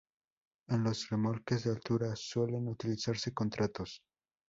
[0.69, 4.01] En los remolques de altura, suelen utilizarse contratos.